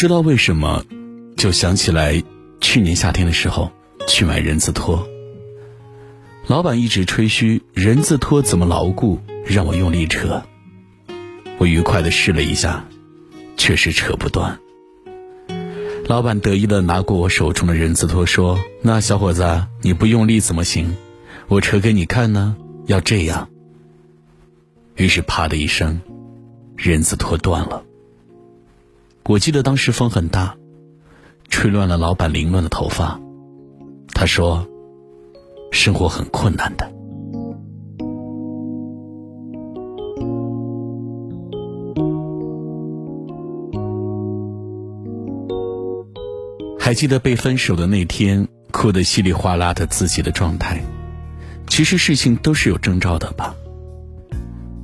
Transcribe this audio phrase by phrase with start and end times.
[0.00, 0.82] 知道为什么，
[1.36, 2.22] 就想起来
[2.58, 3.70] 去年夏天的时候
[4.08, 5.06] 去买人字拖，
[6.46, 10.42] 老板一直吹嘘人字拖怎么牢固，让我用力扯。
[11.58, 12.82] 我愉快的试了一下，
[13.58, 14.58] 确实扯不断。
[16.06, 20.96] 老板得意的拿过我手中的人字拖，说：“那小伙子，你不用力怎么行？
[21.46, 23.50] 我扯给你看呢，要这样。”
[24.96, 26.00] 于是啪的一声，
[26.74, 27.84] 人字拖断了。
[29.26, 30.56] 我记得当时风很大，
[31.48, 33.20] 吹乱了老板凌乱的头发。
[34.12, 34.66] 他说
[35.70, 36.90] ：“生活很困难的。”
[46.78, 50.82] 还记得被分手的那天，哭得稀里哗啦的自己的状态。
[51.68, 53.54] 其实事情都是有征兆的吧。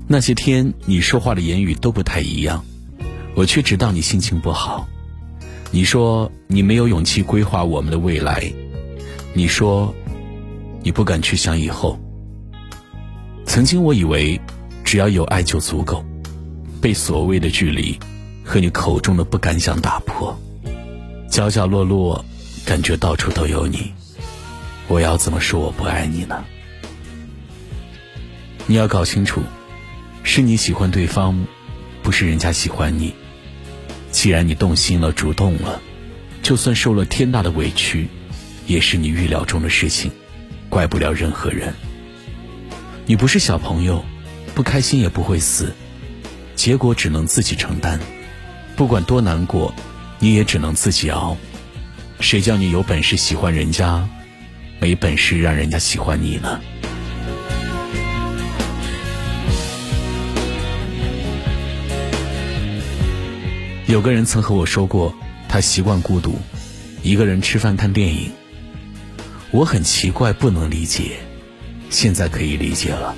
[0.06, 2.64] 那些天你说话的言语都不太一样，
[3.36, 4.88] 我却知道你心情不好。
[5.70, 8.50] 你说你没有勇气规划我们的未来，
[9.34, 9.94] 你说
[10.82, 12.00] 你不敢去想以后。
[13.44, 14.40] 曾经我以为
[14.82, 16.02] 只要有爱就足够，
[16.80, 17.98] 被所谓的距离
[18.42, 20.34] 和你口中的不敢想打破。
[21.28, 22.24] 角角落落，
[22.64, 23.92] 感觉到处都有你，
[24.88, 26.42] 我要怎么说我不爱你呢？
[28.66, 29.42] 你要搞清楚，
[30.22, 31.46] 是你喜欢对方，
[32.02, 33.14] 不是人家喜欢你。
[34.16, 35.78] 既然你动心了，主动了，
[36.42, 38.08] 就算受了天大的委屈，
[38.66, 40.10] 也是你预料中的事情，
[40.70, 41.74] 怪不了任何人。
[43.04, 44.02] 你不是小朋友，
[44.54, 45.70] 不开心也不会死，
[46.54, 48.00] 结果只能自己承担，
[48.74, 49.74] 不管多难过。
[50.18, 51.36] 你也只能自己熬，
[52.20, 54.08] 谁叫你有本事喜欢人家，
[54.80, 56.58] 没本事让人家喜欢你呢？
[63.86, 65.14] 有个人曾和我说过，
[65.48, 66.40] 他习惯孤独，
[67.04, 68.32] 一个人吃饭看电影。
[69.52, 71.20] 我很奇怪，不能理解，
[71.88, 73.14] 现在可以理解了。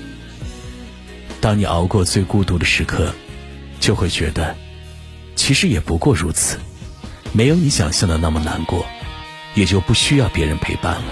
[1.40, 3.14] 当你熬过最孤独的时刻，
[3.80, 4.54] 就会觉得，
[5.36, 6.58] 其实也不过如此。
[7.32, 8.84] 没有你想象的那么难过，
[9.54, 11.04] 也就不需要别人陪伴了。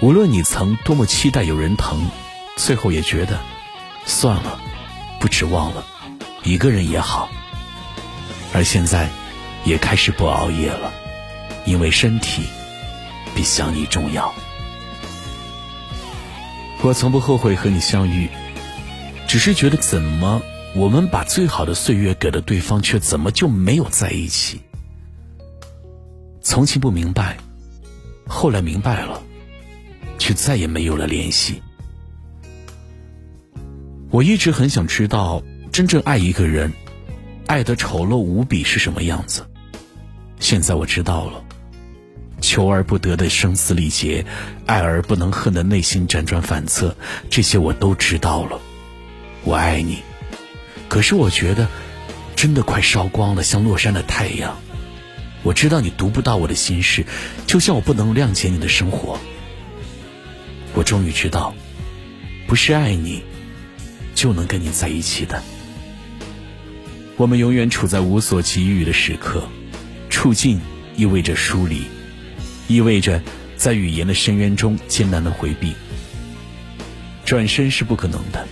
[0.00, 2.08] 无论你曾多么期待有人疼，
[2.56, 3.38] 最后也觉得
[4.04, 4.60] 算了，
[5.20, 5.86] 不指望了，
[6.42, 7.30] 一个人也好。
[8.54, 9.10] 而现在，
[9.64, 10.94] 也开始不熬夜了，
[11.66, 12.44] 因为身体
[13.34, 14.32] 比想你重要。
[16.80, 18.28] 我从不后悔和你相遇，
[19.26, 20.40] 只是觉得怎么。
[20.76, 24.60] 我们把最好的岁月给了对方，却怎么就没有在一起？
[26.40, 27.36] 从前不明白，
[28.26, 29.22] 后来明白了，
[30.18, 31.62] 却再也没有了联系。
[34.10, 35.42] 我一直很想知道，
[35.72, 36.72] 真正爱一个人，
[37.46, 39.46] 爱得丑陋无比是什么样子。
[40.40, 41.42] 现在我知道了，
[42.40, 44.24] 求而不得的声嘶力竭，
[44.66, 46.96] 爱而不能恨的内心辗转反侧，
[47.30, 48.60] 这些我都知道了。
[49.44, 49.98] 我爱你。
[50.88, 51.68] 可是我觉得，
[52.36, 54.56] 真的快烧光了，像落山的太阳。
[55.42, 57.04] 我知道你读不到我的心事，
[57.46, 59.18] 就像我不能谅解你的生活。
[60.74, 61.54] 我终于知道，
[62.46, 63.22] 不是爱你，
[64.14, 65.42] 就能跟你在一起的。
[67.16, 69.48] 我们永远处在无所给予的时刻，
[70.08, 70.60] 处境
[70.96, 71.82] 意味着疏离，
[72.68, 73.22] 意味着
[73.56, 75.72] 在语言的深渊中艰难的回避。
[77.24, 78.46] 转身是不可能的，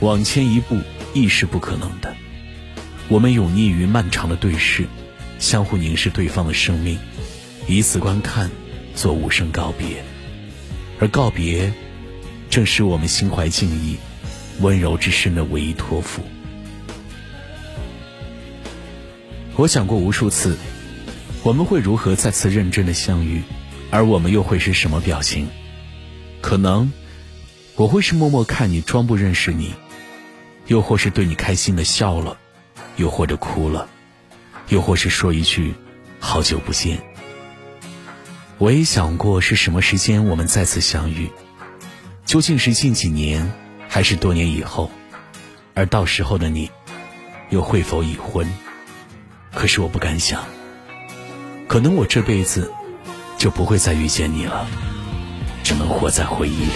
[0.00, 0.78] 往前一步。
[1.14, 2.16] 亦是不可能的。
[3.08, 4.86] 我们永溺于漫长的对视，
[5.38, 6.98] 相互凝视对方的生命，
[7.68, 8.50] 以此观看，
[8.94, 10.02] 做无声告别。
[10.98, 11.70] 而告别，
[12.48, 13.98] 正是我们心怀敬意、
[14.60, 16.22] 温柔之深的唯一托付。
[19.54, 20.56] 我想过无数次，
[21.42, 23.42] 我们会如何再次认真的相遇，
[23.90, 25.46] 而我们又会是什么表情？
[26.40, 26.90] 可能，
[27.76, 29.74] 我会是默默看你，装不认识你。
[30.68, 32.38] 又或是对你开心的笑了，
[32.96, 33.88] 又或者哭了，
[34.68, 35.74] 又或是说一句
[36.18, 36.98] “好久不见”。
[38.56, 41.30] 我也想过是什么时间我们再次相遇，
[42.24, 43.52] 究竟是近几年，
[43.88, 44.90] 还是多年以后？
[45.74, 46.70] 而到时候的你，
[47.50, 48.50] 又会否已婚？
[49.54, 50.42] 可是我不敢想，
[51.68, 52.72] 可能我这辈子
[53.38, 54.66] 就不会再遇见你了，
[55.62, 56.72] 只能活在回忆里。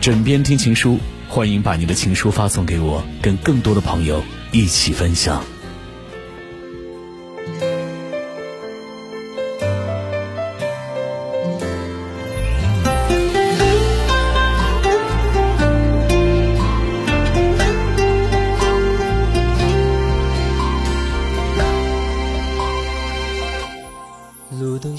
[0.00, 0.98] 枕边听情书，
[1.28, 4.22] 欢迎把你的情书发送给我，跟更多的朋友
[4.52, 5.44] 一起分享。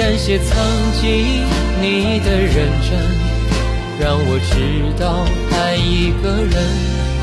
[0.00, 0.56] 感谢曾
[0.98, 1.44] 经
[1.82, 2.98] 你的认真。
[4.00, 4.54] 让我知
[4.98, 6.54] 道，爱一个人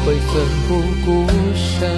[0.05, 0.69] 会奋不
[1.03, 1.89] 顾身。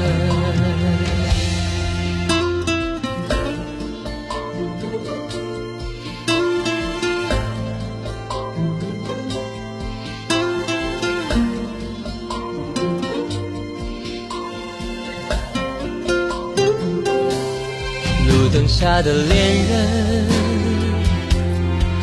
[18.30, 19.36] 路灯下的恋
[19.68, 20.30] 人，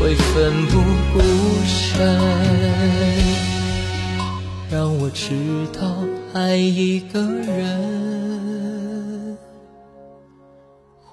[0.00, 0.80] 会奋不
[1.12, 1.18] 顾
[1.66, 1.98] 身，
[4.70, 9.36] 让我知道爱一个人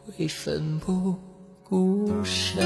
[0.05, 1.15] 会奋不
[1.63, 2.63] 顾身。